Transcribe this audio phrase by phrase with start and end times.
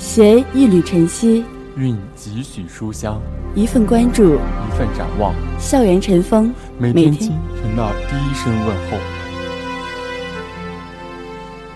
[0.00, 1.44] 携一缕晨曦，
[1.76, 3.20] 蕴几许书香，
[3.54, 5.34] 一份关注，一份展望。
[5.58, 8.96] 校园晨风，每天清晨的第一声问候。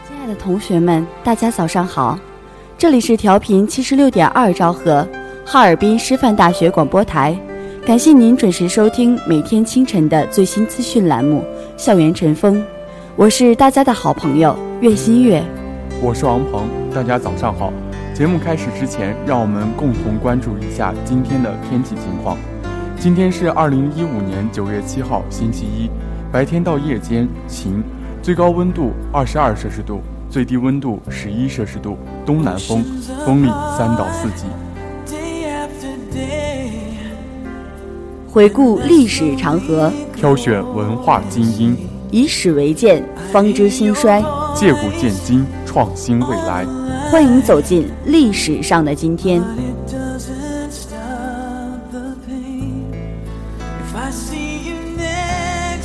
[0.08, 2.18] 亲爱的同学们，大家早上好，
[2.78, 5.06] 这里是调频七十六点二兆赫，
[5.44, 7.38] 哈尔滨师范大学广播台。
[7.84, 11.42] 感谢您准时收听每天清晨的最新资讯栏目
[11.76, 12.56] 《校园晨风》，
[13.16, 15.44] 我是大家的好朋友岳新月，
[16.00, 16.62] 我是王鹏，
[16.94, 17.70] 大家早上好。
[18.14, 22.38] 节目开始之前，让我们共同关注一下今天的天气情况。
[22.96, 25.90] 今天是二零一五年九月七号，星期一，
[26.30, 27.82] 白天到夜间晴，
[28.22, 32.84] 最高温度二十二摄氏度，最低温度十一摄氏度，东南风，
[33.26, 34.46] 风力三到四级。
[38.30, 41.76] 回顾历史长河，挑选文化精英，
[42.12, 44.22] 以史为鉴，方知兴衰；
[44.54, 46.64] 借古鉴今，创新未来。
[47.14, 49.40] 欢迎走进历史上的今天。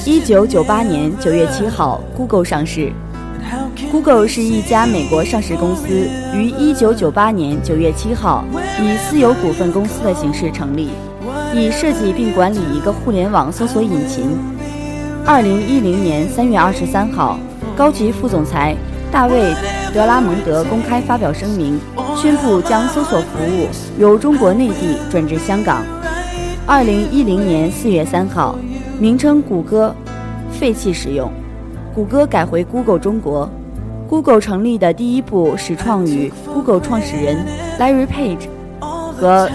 [0.08, 2.92] 一九九八年九月七号，Google 上市。
[3.92, 8.44] Google 是一家美国上市公司，于一九九八年九月七号
[8.82, 10.90] 以私有股份公司的形式成立。
[11.54, 14.36] 以设计并管理一个互联网搜索引擎。
[15.24, 17.38] 二零一零年三月二十三号，
[17.76, 18.76] 高级副总裁
[19.12, 19.44] 大卫·
[19.94, 21.80] 德拉蒙德公开发表声明，
[22.16, 25.84] 宣布将搜索服务由中国内地转至香港。
[26.66, 28.56] 二零一零年四月三号，
[29.00, 29.96] 名称谷歌
[30.52, 31.32] 废弃使用，
[31.94, 33.50] 谷歌改回 Google 中国。
[34.08, 37.46] Google 成立的第一部始创于 Google 创始人
[37.80, 38.48] Larry Page
[38.80, 39.50] 和。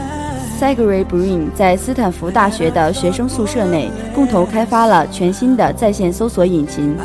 [0.61, 6.97] Sergey Brin 在斯坦福大学的学生宿舍内共同开发了全新的在线搜索引擎，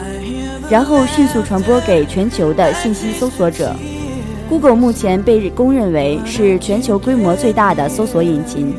[0.69, 3.75] 然后迅速传播给全球的信息搜索者。
[4.47, 8.73] Google 目前被公认为是全球规模最大的搜索引擎，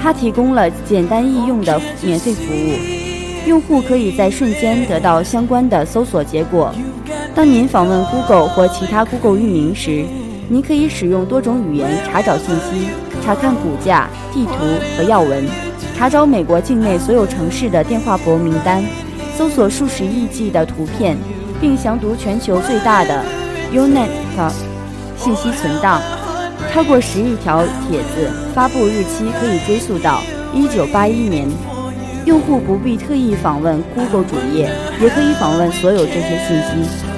[0.00, 6.74] 它提供了简单易用的免费服务，用户可以在瞬间得到相关的搜索结果。
[7.34, 10.04] 当您访问 Google 或其他 Google 域名时，
[10.48, 12.88] 您可以使用多种语言查找信息。
[13.24, 14.52] 查看股价、地图
[14.96, 15.46] 和要闻，
[15.96, 18.82] 查找美国境内所有城市的电话簿名单，
[19.42, 21.18] 搜索数十亿计的图片，
[21.60, 23.24] 并详读全球最大的
[23.72, 24.06] Unet
[25.16, 26.00] 信息存档。
[26.72, 30.20] 超过十亿条帖子发布日期可以追溯到
[30.54, 31.48] 一九八一年。
[32.24, 34.70] 用户不必特意访问 Google 主页，
[35.00, 37.11] 也可以访问所有这些信息。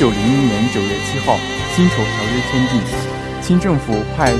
[0.00, 1.36] 九零一年九月七号，
[1.76, 2.80] 辛丑条约签订，
[3.42, 4.32] 清政府派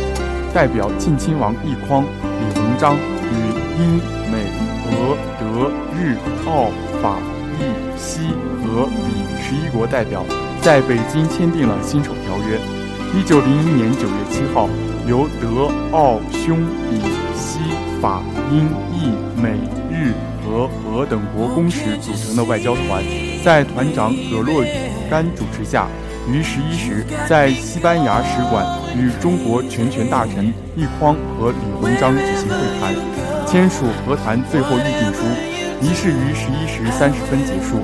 [0.54, 3.36] 代表晋亲王奕匡、李鸿章与
[3.78, 3.98] 英、
[4.32, 4.48] 美、
[4.88, 6.16] 俄、德、日、
[6.48, 6.70] 澳、
[7.02, 7.18] 法、
[7.58, 7.68] 意、
[7.98, 8.30] 西、
[8.64, 9.12] 俄、比
[9.44, 10.24] 十一国代表
[10.62, 12.58] 在北京签订了辛丑条约。
[13.14, 14.66] 一九零一年九月七号，
[15.06, 16.56] 由德、奥、匈、
[16.88, 17.02] 比、
[17.36, 17.58] 西、
[18.00, 19.50] 法、英、意、美、
[19.94, 20.14] 日、
[20.48, 23.04] 俄、俄等国公使组成的外交团，
[23.42, 24.62] 在团长葛洛
[25.10, 25.86] 甘主持下，
[26.28, 32.94] 于十一时在西班牙使馆与中国全权大臣奕匡和李鸿章举行会谈，
[33.46, 35.22] 签署和谈最后议定书。
[35.80, 37.80] 仪式于十一时三十分结束。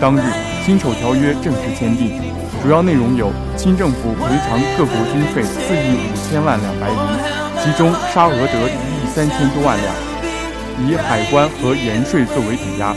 [0.00, 0.22] 当日，
[0.64, 2.20] 辛丑条约正式签订，
[2.62, 12.94] 主要内容有：清政府赔偿各国军费四亿五千万两白银，其中沙俄得一亿三千多万两，以海关和盐税作为抵押。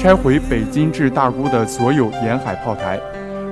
[0.00, 2.98] 拆毁北京至大沽的所有沿海炮台，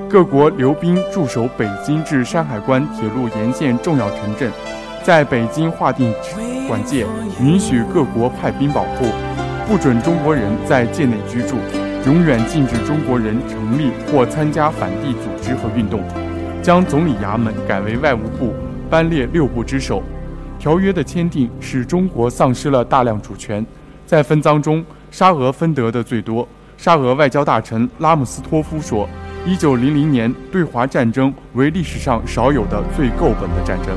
[0.09, 4.50] 各国留兵驻守北京至山海关铁路沿线重要城镇，
[5.03, 6.10] 在北京划定
[6.66, 7.04] 管界，
[7.38, 9.04] 允许各国派兵保护，
[9.66, 11.56] 不准中国人在界内居住，
[12.06, 16.00] 永远禁止中国人成立或参加反帝组织和运动，
[16.62, 18.54] 将总理衙门改为外务部，
[18.88, 20.03] 班列六部之首。
[20.59, 23.66] 条约的签订使中国丧失了大量主权，
[24.06, 24.83] 在分赃中。
[25.10, 26.47] 沙俄分得的最多。
[26.77, 29.09] 沙俄外交大臣拉姆斯托夫说
[29.45, 33.97] ：“一九零零年对华战争为历史上少有的最够本的战争。”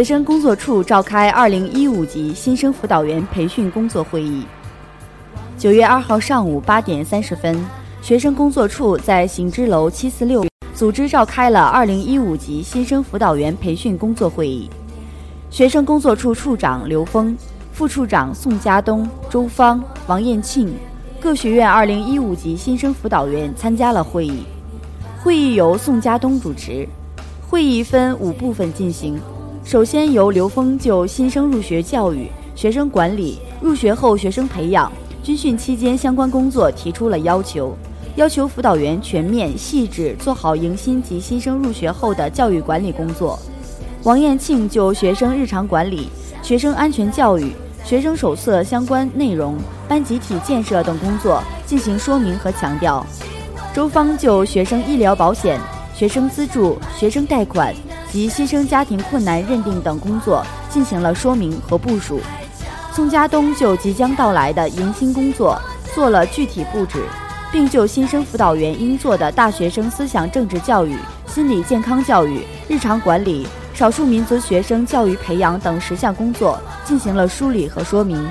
[0.00, 4.46] 学生工作处召开二零一五级新生辅导员培训工作会议。
[5.58, 7.62] 九月二号上午八点三十分，
[8.00, 10.42] 学生工作处在行知楼七四六
[10.74, 14.70] 组织召开了二零一五级新生辅导员培训工作会议。
[15.50, 17.36] 学生工作处处长刘峰、
[17.70, 20.72] 副处长宋家东、周芳、王艳庆，
[21.20, 24.44] 各学院二零一五级新生辅导员参加了会议。
[25.22, 26.88] 会议由宋家东主持。
[27.50, 29.20] 会议分五部分进行。
[29.62, 32.26] 首先，由刘峰就新生入学教育、
[32.56, 34.90] 学生管理、入学后学生培养、
[35.22, 37.76] 军训期间相关工作提出了要求，
[38.16, 43.38] 要求辅导员全面细致做好迎新及新生入学后的教育管理工作。
[44.02, 46.08] 王艳庆就学生日常管理、
[46.42, 47.52] 学生安全教育、
[47.84, 49.56] 学生手册相关内容、
[49.86, 53.06] 班集体建设等工作进行说明和强调。
[53.72, 55.60] 周芳就学生医疗保险、
[55.94, 57.72] 学生资助、学生贷款。
[58.12, 62.20] 及新生家庭困难认定等工作进行了说明和部署。
[62.92, 65.60] 宋家东就即将到来的迎新工作
[65.94, 67.04] 做了具体布置，
[67.52, 70.96] 并就新生辅导员应做的大学生思想政治教育、
[71.26, 78.28] 心理健康教育、日常管理、少数民族学生教育培养等十项工作进行了梳理和说明，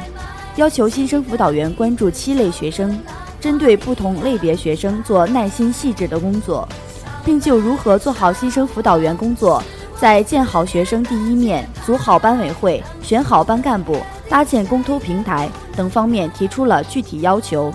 [0.58, 3.00] 要求新生辅导员关注七类学生，
[3.40, 6.68] 针对不同类别学生做耐心细致的工作。
[7.26, 9.62] 并就如何做好新生辅导员工作，
[9.96, 17.72] 在建好学生第一面、组好班委会、选好班干部、搭建公偷平台等方面提出了具体要求。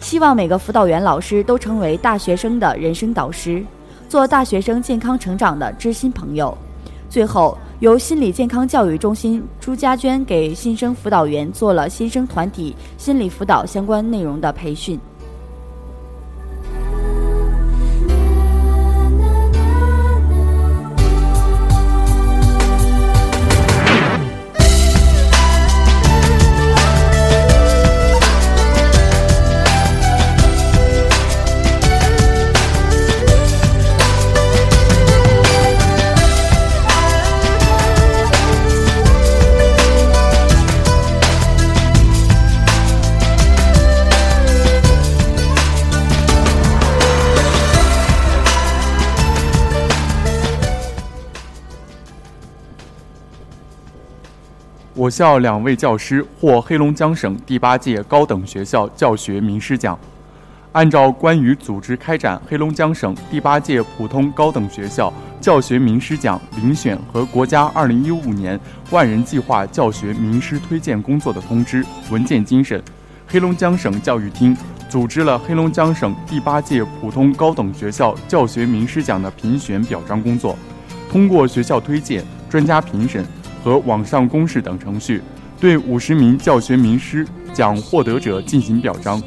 [0.00, 3.64] 希望每个辅导员老师都成为大学生的人生导师，
[4.08, 6.56] 做大学生健康成长的知心朋友。
[7.08, 14.98] 最后，由心理健康教育中心朱家娟给新生辅导员做了新生团体心理辅导相关内容的培训。
[55.04, 59.98] 我校两位教师获黑龙江省第八届高等学校教学名师奖。
[60.72, 68.58] 按照关于组织开展黑龙江省第八届普通高等学校教学名师奖遴选和国家2015年
[68.90, 72.82] 万人计划教学名师推荐工作的通知文件精神，
[73.26, 74.56] 黑龙江省教育厅
[74.88, 80.56] 组织了黑龙江省第八届普通高等学校教学名师奖的评选表彰工作，
[81.10, 83.22] 通过学校推荐、专家评审。
[83.64, 85.22] 和网上公示等程序，
[85.58, 89.20] 对五十名教学名师奖获得者进行表彰。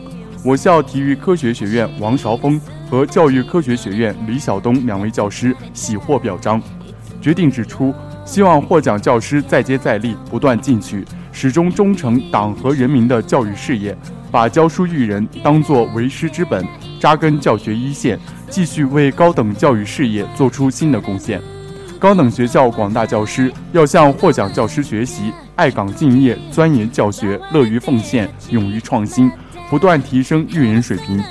[0.46, 6.62] 我校体育科学学院王韶峰和教育科学学院李晓东两位教师喜获表彰。
[7.20, 7.91] 决定指出，
[8.25, 13.98] 希望获奖教师再接再厉，不断进取，始终忠诚党和人民的教育事业，
[14.32, 16.63] 把教书育人当作为师之本，
[17.00, 18.20] 扎根教学一线，
[18.51, 21.41] 继续为高等教育事业做出新的贡献。
[22.00, 29.32] 高等学校广大教师要向获奖教师学习，爱岗敬业、钻研教学、乐于奉献、勇于创新，
[29.68, 31.24] 不断提升育人水平。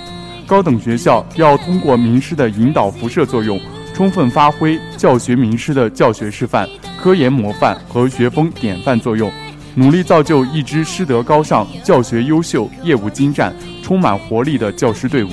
[0.44, 3.61] 高等学校要通过名师的引导辐射作用，
[3.94, 6.68] 充分发挥教学名师的教学示范、
[7.00, 9.30] 科研模范和学风典范作用，
[9.76, 13.54] 努力造就一支师德高尚、教学优秀、业务精湛、
[13.85, 15.30] 充满活力的教师队伍。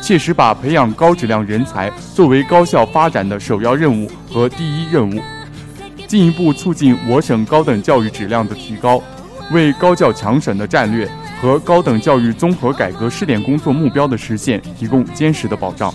[0.00, 5.20] 切实把培养高质量人才作为高校发展的首要任务和第一任务，
[6.06, 9.00] 进一步促进我省高等教育质量的提高，
[9.52, 11.08] 为高教强省的战略
[11.40, 15.94] 和高等教育综合改革试点工作目标的实现提供坚实的保障。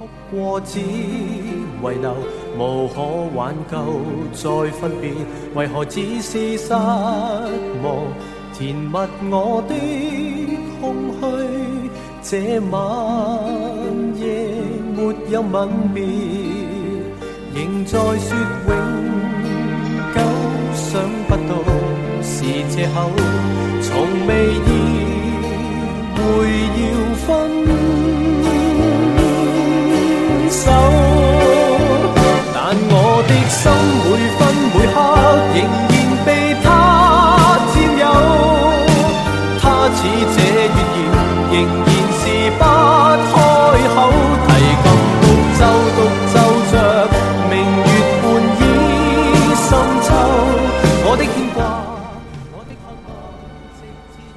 [0.00, 0.08] 哭。
[0.30, 0.84] 过只遗
[2.00, 2.14] 留，
[2.58, 3.02] 无可
[3.34, 3.76] 挽救
[4.32, 5.12] 再分别，
[5.54, 8.06] 为何只是失望？
[8.54, 8.96] 填密
[9.30, 9.74] 我的
[10.80, 11.22] 空虚，
[12.22, 12.78] 这晚
[14.16, 14.22] 夜
[14.94, 16.02] 没有吻别，
[17.54, 18.36] 仍在说
[18.68, 18.70] 永
[20.14, 20.18] 久，
[20.74, 20.88] 想
[21.26, 21.52] 不到
[22.22, 23.10] 是借口，
[23.82, 23.88] 从
[24.26, 24.68] 未意
[26.14, 26.20] 会
[26.76, 26.82] 要
[27.26, 27.28] 分。
[30.60, 30.68] 手，
[32.52, 33.62] 但我的心
[34.04, 34.40] 每分
[34.76, 34.96] 每刻
[35.56, 35.92] 仍然
[36.26, 36.28] 被
[36.62, 36.68] 他
[37.72, 38.04] 占有。
[39.58, 39.64] 他
[39.96, 39.98] 似
[40.34, 40.38] 这
[40.68, 41.02] 月圆，
[41.50, 42.22] 仍然是
[42.58, 42.62] 不
[43.24, 43.34] 开
[43.88, 43.96] 口。
[44.44, 44.48] 提
[44.82, 44.84] 琴
[45.22, 45.24] 独
[45.56, 45.60] 奏
[45.96, 45.98] 独
[46.28, 46.34] 奏
[46.70, 46.72] 着，
[47.48, 47.52] 明
[47.88, 47.90] 月
[48.20, 48.22] 半
[48.60, 48.62] 倚
[49.56, 49.66] 深
[50.04, 50.08] 秋。
[51.06, 51.58] 我的牵挂，
[52.52, 53.10] 我的渴望，
[53.80, 53.80] 直
[54.12, 54.28] 至以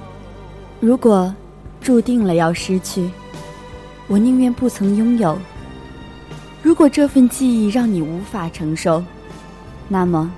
[0.00, 0.02] 后。
[0.80, 1.12] 如果
[1.82, 3.10] 注定了要失去。
[4.08, 5.38] 我宁愿不曾拥有。
[6.62, 9.02] 如果这份记忆让你无法承受，
[9.88, 10.30] 那么，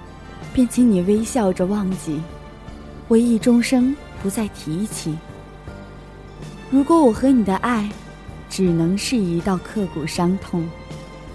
[0.53, 2.21] 便请你微笑着忘记，
[3.09, 5.17] 回忆终生不再提起。
[6.71, 7.91] 如果我和你的爱，
[8.49, 10.67] 只能是一道刻骨伤痛，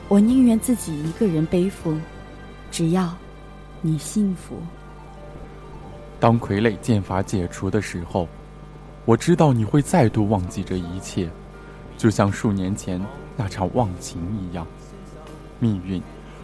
[0.07, 1.95] 我宁愿自己一个人背负，
[2.71, 3.13] 只要
[3.81, 4.55] 你幸福。
[6.19, 8.27] 当傀儡剑法解除的时候，
[9.03, 11.29] 我知道你会再度忘记这一切。
[11.97, 13.03] 就像数年前
[13.35, 14.65] 那场忘情一样，
[15.59, 16.01] 命运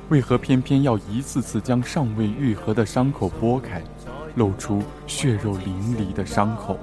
[0.10, 3.82] 为何偏偏要一次次将尚未愈合的伤口拨开，
[4.36, 6.78] 露出血肉淋漓的伤口？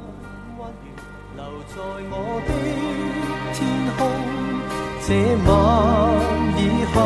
[1.36, 1.76] 留在
[2.10, 2.50] 我的
[3.52, 3.58] 天
[3.96, 3.98] 空，
[5.06, 5.08] 这
[5.46, 5.50] 晚
[6.56, 6.60] 以
[6.92, 6.96] 后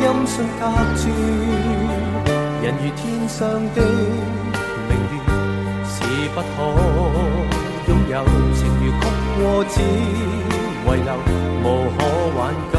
[0.00, 0.62] 音讯隔
[0.96, 1.02] 绝，
[2.62, 3.40] 人如天上
[3.74, 3.78] 的
[4.88, 5.14] 明月，
[5.86, 5.94] 是
[6.34, 6.46] 不可
[7.88, 8.12] 拥有，
[8.54, 9.02] 情如曲
[9.36, 9.74] 过只。
[10.84, 11.10] 遗留
[11.62, 11.64] 无
[11.96, 11.98] 可
[12.36, 12.40] 挽
[12.72, 12.74] 救，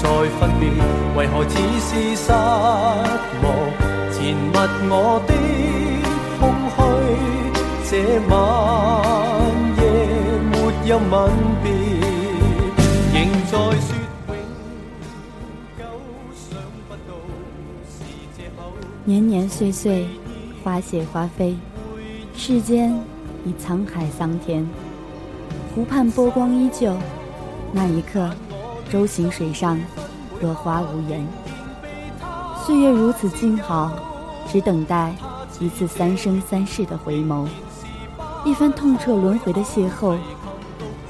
[0.00, 0.04] 再
[0.38, 0.70] 分别，
[1.16, 3.44] 为何只是失望？
[4.12, 4.52] 填密
[4.90, 5.30] 我的
[6.38, 6.40] 空
[6.74, 6.76] 虚，
[7.88, 7.90] 这
[8.28, 8.32] 晚
[9.76, 9.80] 夜
[10.50, 10.54] 没
[10.88, 11.12] 有吻
[11.62, 11.66] 别，
[13.12, 13.90] 仍在说
[14.28, 14.32] 永
[15.78, 15.80] 久，
[16.34, 16.42] 想
[16.88, 17.10] 不到
[17.88, 17.94] 是
[18.36, 18.58] 借口。
[19.04, 20.06] 年年岁岁，
[20.62, 21.56] 花谢花飞，
[22.36, 22.92] 世间
[23.44, 24.66] 已沧海桑田，
[25.74, 26.96] 湖畔波光依旧。
[27.72, 28.30] 那一刻，
[28.90, 29.78] 舟行水上，
[30.40, 31.26] 落花无言。
[32.64, 33.92] 岁月如此静好，
[34.50, 35.14] 只等待
[35.60, 37.46] 一次三生三世的回眸，
[38.44, 40.16] 一番痛彻轮回的邂逅。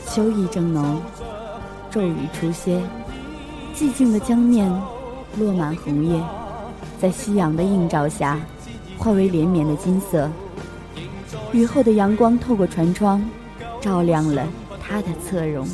[0.07, 1.01] 秋意正浓，
[1.91, 2.83] 骤雨初歇，
[3.77, 4.69] 寂静的江面
[5.37, 6.21] 落满红叶，
[7.01, 8.41] 在夕阳的映照下，
[8.97, 10.29] 化为连绵的金色。
[11.53, 13.23] 雨后的阳光透过船窗，
[13.81, 14.47] 照亮了
[14.81, 15.67] 他的侧容。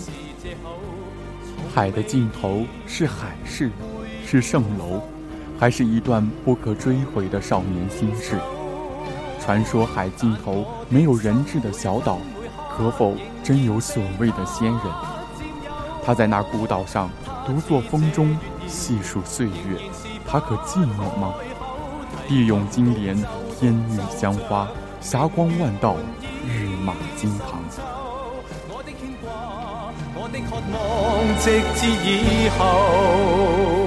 [1.75, 3.69] 海的尽头是海市，
[4.25, 5.03] 是蜃楼，
[5.59, 8.39] 还是一段不可追回的少年心事？
[9.41, 12.19] 传说海尽头没有人质的小岛，
[12.71, 14.81] 可否真有所谓的仙人？
[16.05, 17.11] 他在那孤岛上
[17.45, 18.39] 独坐风中，
[18.69, 19.81] 细数岁月，
[20.25, 21.35] 他可寂寞吗？
[22.29, 23.17] 地涌金莲，
[23.59, 24.69] 天女香花，
[25.01, 25.97] 霞光万道，
[26.47, 28.04] 日马金堂。
[30.35, 33.84] 的渴望，直至以后。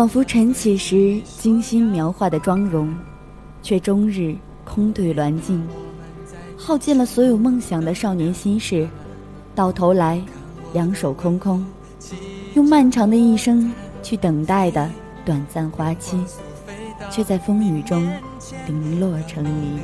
[0.00, 2.90] 仿佛晨起时精心描画的妆容，
[3.60, 5.62] 却终日空对鸾镜，
[6.56, 8.88] 耗尽了所有梦想的少年心事，
[9.54, 10.18] 到头来
[10.72, 11.62] 两手空空，
[12.54, 13.70] 用漫长的一生
[14.02, 14.90] 去等待的
[15.22, 16.18] 短暂花期，
[17.10, 18.10] 却在风雨中
[18.66, 19.80] 零落成泥。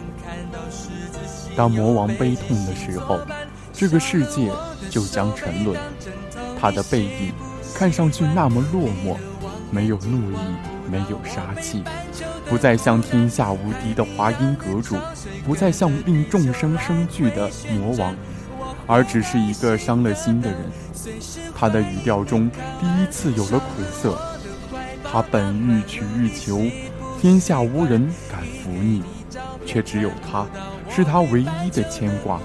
[1.55, 3.21] 当魔王悲痛的时候，
[3.71, 4.51] 这个世界
[4.89, 5.79] 就将沉沦。
[6.59, 7.33] 他的背影
[7.75, 9.15] 看上去那么落寞，
[9.71, 10.37] 没有怒意，
[10.91, 11.83] 没有杀气，
[12.49, 14.97] 不再像天下无敌的华阴阁主，
[15.45, 18.15] 不再像令众生生惧的魔王，
[18.87, 20.59] 而只是一个伤了心的人。
[21.55, 22.51] 他的语调中
[22.81, 24.19] 第一次有了苦涩。
[25.09, 26.63] 他本欲取欲求，
[27.21, 29.03] 天下无人敢服你，
[29.65, 30.47] 却只有他。
[30.91, 32.41] 是他唯一的牵挂，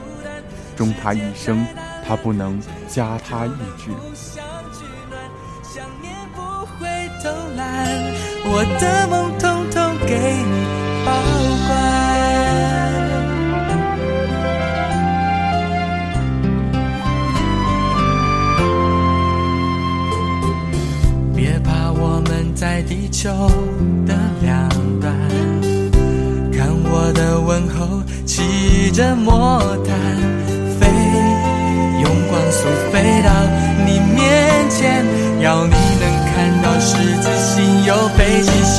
[0.76, 1.66] 终他一生，
[2.08, 3.92] 他不能加他一志。
[8.54, 10.54] 我的梦统统给你
[11.06, 11.10] 保
[11.68, 11.72] 管。
[21.34, 23.30] 别怕，我们在地球
[24.06, 25.16] 的两端，
[26.52, 28.02] 看我的问候。
[28.24, 29.96] 骑着魔毯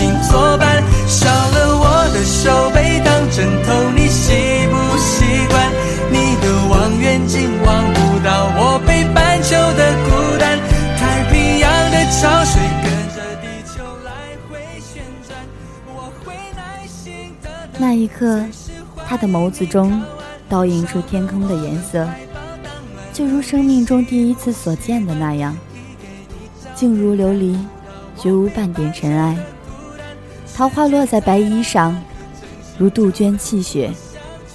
[0.03, 0.83] 北极星作伴。
[1.07, 4.33] 少了我的手背当枕头，你习
[4.67, 5.71] 不习惯？
[6.11, 10.59] 你的望远镜望不到我北半球的孤单。
[10.99, 14.11] 太平洋的潮水跟着地球来
[14.51, 15.39] 回旋转，
[15.87, 17.49] 我会耐心的。
[17.79, 18.43] 那一刻。
[19.07, 20.03] 他的眸子中
[20.49, 22.09] 倒映出天空的颜色，
[23.13, 25.55] 就如生命中第一次所见的那样，
[26.75, 27.59] 静如琉璃，
[28.17, 29.37] 绝无半点尘埃。
[30.55, 31.99] 桃花落在白衣上，
[32.79, 33.91] 如杜鹃泣血，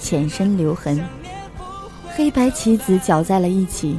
[0.00, 1.04] 浅深留痕。
[2.14, 3.98] 黑白棋子搅在了一起，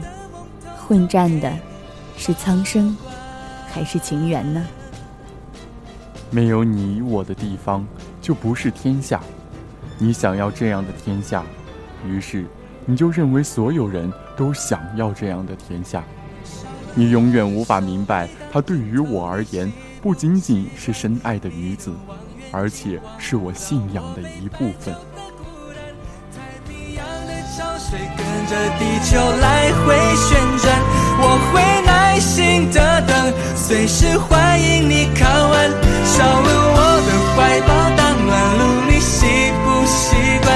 [0.78, 1.52] 混战的
[2.16, 2.96] 是苍生，
[3.68, 4.66] 还是情缘呢？
[6.32, 7.86] 没有你我的地方，
[8.22, 9.20] 就不是天下。
[9.98, 11.44] 你想要这样的天下，
[12.08, 12.46] 于是
[12.86, 16.02] 你就认为所有人都想要这样的天下。
[16.96, 21.92] 你永远无法明白，他对于我而言，不仅仅是深爱的女子，
[22.52, 24.96] 而且是我信仰的一部分。
[27.92, 30.80] 跟着地球来回旋转，
[31.20, 35.70] 我会耐心的等，随时欢迎你靠岸。
[36.06, 38.62] 少了我的怀抱当暖炉。
[38.90, 39.26] 你习
[39.66, 40.48] 不习惯？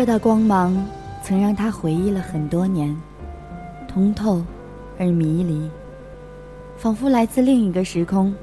[0.00, 0.82] 这道光芒
[1.22, 2.96] 曾让他回忆了很多年。
[3.86, 4.42] 通透
[4.98, 5.68] 而迷离，
[6.78, 8.34] 仿佛来自另一个时空，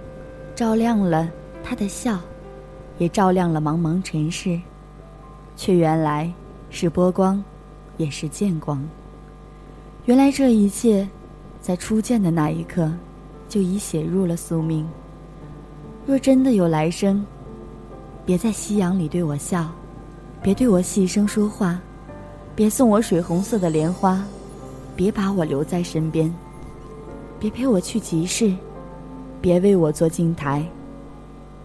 [0.54, 1.28] 照亮了
[1.63, 2.20] 他的笑，
[3.00, 4.62] 也照亮了茫茫尘世，
[5.56, 6.32] 却原来
[6.70, 7.43] 是波光，
[7.98, 8.80] 也是剑光。
[10.06, 11.10] 原来这一切，
[11.60, 12.93] 在初见的那一刻，
[13.50, 14.88] 就已写入了宿命。
[16.06, 17.26] 若真的有来生，
[18.28, 19.67] 别在夕阳里对我笑，
[20.41, 21.80] 别对我细声说话，
[22.56, 24.23] 别送我水红色的莲花，
[24.95, 26.34] 别把我留在身边，
[27.39, 28.54] 别陪我去集市，
[29.41, 30.65] 别为我做镜台。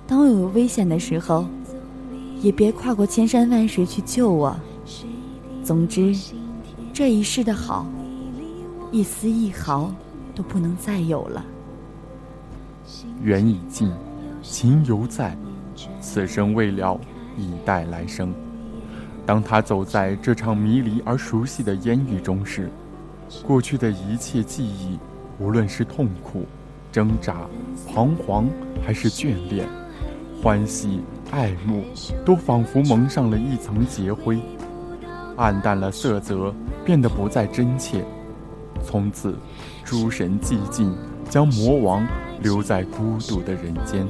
[0.06, 1.46] 当我有危险的时候，
[2.40, 4.56] 也别跨过千山万水去救我。
[5.62, 6.14] 总之，
[6.92, 7.87] 这一世的好，
[8.90, 9.92] 一丝一毫
[10.35, 11.44] 都不能再有了。
[13.22, 13.92] 缘已尽，
[14.42, 15.37] 情犹在，
[16.00, 16.98] 此生未了，
[17.38, 18.35] 以待来生。
[19.24, 22.68] 当他走在这场迷离而熟悉的烟雨中时，
[23.46, 24.98] 过去的一切记忆，
[25.38, 26.44] 无论是痛苦、
[26.90, 27.46] 挣扎、
[27.88, 28.48] 彷徨，
[28.85, 29.66] 还是眷恋、
[30.42, 31.85] 欢喜、爱慕，
[32.24, 34.40] 都仿佛蒙上了一层劫灰，
[35.37, 36.52] 暗淡了色泽，
[36.85, 38.04] 变得不再真切。
[38.82, 39.38] 从此，
[39.85, 40.92] 诸神寂静，
[41.30, 42.04] 将魔王
[42.42, 44.04] 留在孤独的人间。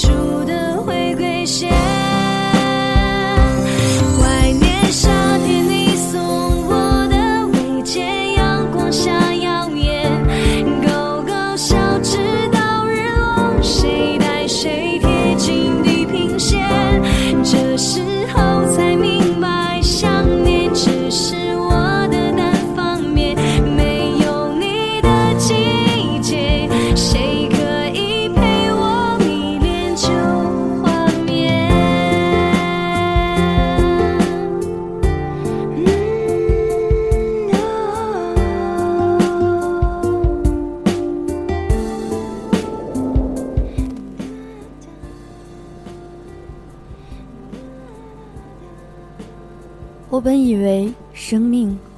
[0.00, 0.59] 住的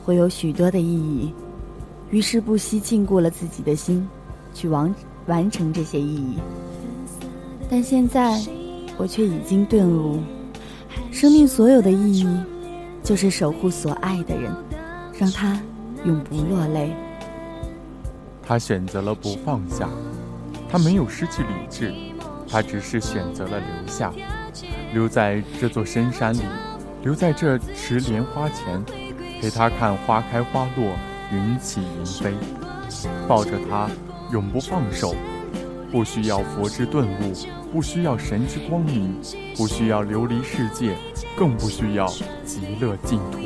[0.05, 1.33] 会有许多的意义，
[2.11, 4.09] 于是不惜禁锢了自己的心，
[4.53, 4.95] 去完
[5.27, 6.39] 完成这些意义。
[7.71, 8.41] 但现在，
[8.97, 10.21] 我却已经顿悟，
[11.11, 12.27] 生命所有的意义，
[13.03, 14.53] 就是守护所爱的人，
[15.19, 15.61] 让他
[16.05, 16.93] 永不落泪。
[18.43, 19.89] 他选择了不放下，
[20.69, 21.95] 他没有失去理智，
[22.49, 24.13] 他只是选择了留下，
[24.93, 26.41] 留在这座深山里。
[27.03, 28.81] 留在这池莲花前，
[29.43, 30.97] 陪他看花开花落，
[31.33, 32.33] 云起云飞，
[33.27, 33.91] 抱着他
[34.31, 35.17] 永不放手。
[35.91, 37.33] 不需要佛之顿悟，
[37.73, 39.13] 不需要神之光明，
[39.57, 40.97] 不需要琉璃世界，
[41.37, 42.07] 更不需要
[42.45, 43.41] 极乐净土。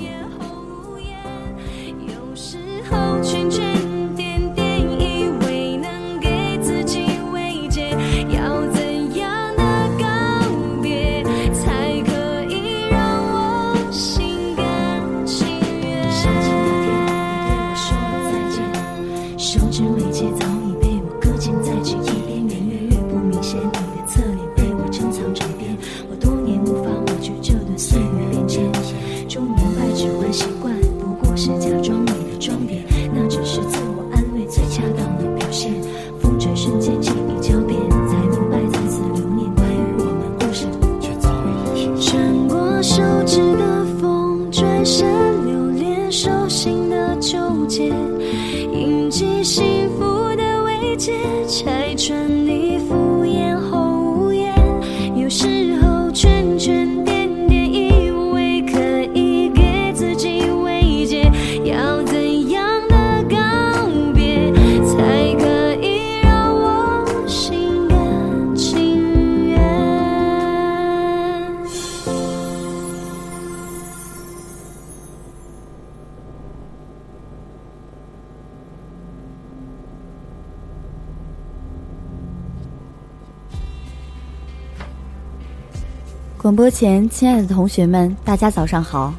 [86.56, 89.12] 播前，亲爱的同学们，大家早上好！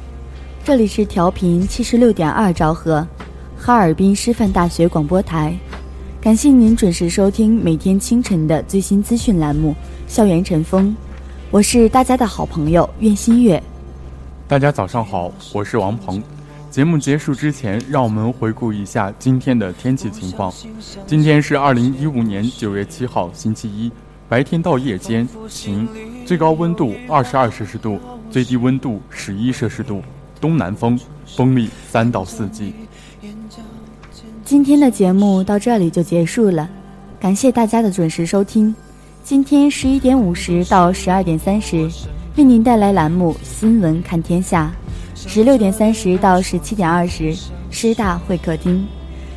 [0.64, 3.06] 这里是调频七十六点二兆赫，
[3.56, 5.56] 哈尔滨师范大学广播台。
[6.20, 9.70] 感谢您准时收听每天清晨的最新资讯栏目
[10.12, 10.88] 《校园晨风》，
[11.52, 13.62] 我是大家的好朋友苑新月。
[14.48, 16.20] 大家早上好，我是王鹏。
[16.72, 20.52] 节目结束之前，让我们回顾一下今天的天气情况。
[21.06, 23.92] 今天是二零一五年九月七号，星期一。
[24.28, 25.88] 白天到夜间晴，
[26.26, 27.98] 最高温度二十二摄氏度，
[28.30, 30.02] 最低温度十一摄氏度，
[30.38, 31.00] 东南风，
[31.34, 32.74] 风力三到四级。
[34.44, 36.68] 今天的节目到这里就结束了，
[37.18, 38.74] 感谢大家的准时收听。
[39.24, 41.88] 今天十一点五十到十二点三十，
[42.36, 44.70] 为您带来栏目《新闻看天下》；
[45.28, 47.34] 十六点三十到十七点二十，
[47.70, 48.84] 师大会客厅；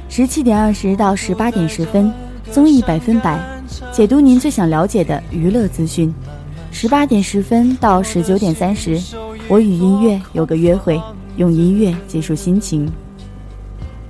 [0.10, 2.12] 十七点二十到十八点十分，
[2.52, 3.40] 综艺百分百。
[3.89, 6.13] 解读您最想了解的娱乐资讯。
[6.72, 9.02] 十八点十分到十九点三十，
[9.50, 11.02] 我与音乐有个约会，
[11.36, 12.89] 用音乐结束心情。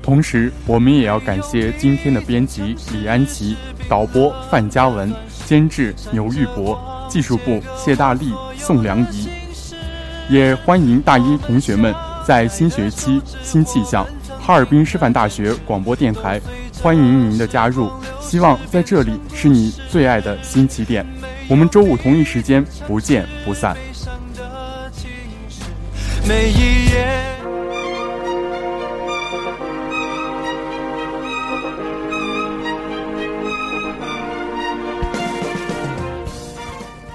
[0.01, 3.55] 同时，我们也要感谢今天的编辑李安琪、
[3.89, 5.11] 导播范嘉文、
[5.45, 6.79] 监制牛玉博、
[7.09, 9.27] 技术部谢大力、宋良仪。
[10.29, 11.93] 也欢迎大一同学们
[12.25, 14.05] 在新学期新气象，
[14.39, 16.39] 哈尔滨师范大学广播电台，
[16.81, 17.89] 欢迎您的加入。
[18.21, 21.05] 希望在这里是你最爱的新起点。
[21.49, 23.75] 我们周五同一时间不见不散。
[26.25, 27.21] 每一夜。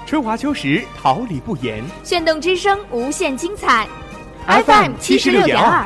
[0.05, 1.83] 春华秋实，桃李不言。
[2.03, 3.87] 炫动之声，无限精彩。
[4.45, 5.85] FM 七十六点二。